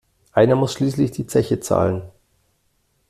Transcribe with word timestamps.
Einer 0.33 0.55
muss 0.55 0.73
schließlich 0.73 1.11
die 1.11 1.27
Zeche 1.27 1.59
zahlen. 1.59 2.01